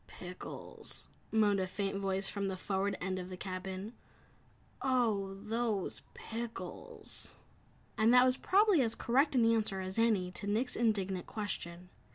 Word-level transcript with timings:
"Pickles!" 0.07 1.09
moaned 1.31 1.59
a 1.59 1.67
faint 1.67 1.99
voice 1.99 2.27
from 2.27 2.47
the 2.47 2.57
forward 2.57 2.97
end 2.99 3.19
of 3.19 3.29
the 3.29 3.37
cabin, 3.37 3.93
"Oh, 4.81 5.35
those 5.35 6.01
pickles!" 6.15 7.35
And 7.99 8.11
that 8.11 8.25
was 8.25 8.35
probably 8.35 8.81
as 8.81 8.95
correct 8.95 9.35
an 9.35 9.45
answer 9.51 9.79
as 9.79 9.99
any 9.99 10.31
to 10.31 10.47
Nick's 10.47 10.75
indignant 10.75 11.27
question. 11.27 11.89